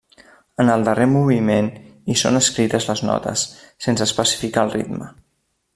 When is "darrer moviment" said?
0.87-1.69